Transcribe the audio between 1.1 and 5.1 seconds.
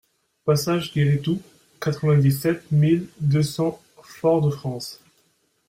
Tout, quatre-vingt-dix-sept mille deux cents Fort-de-France